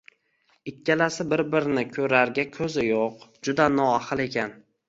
Ikkalasi 0.71 1.25
bir-birini 1.33 1.83
ko‘rarga 1.97 2.47
ko‘zi 2.57 2.89
yo‘q, 2.89 3.31
juda 3.49 3.71
noahil 3.79 4.29
ekan. 4.29 4.61